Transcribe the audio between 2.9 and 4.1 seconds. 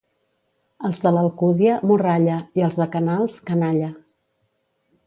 Canals, canalla.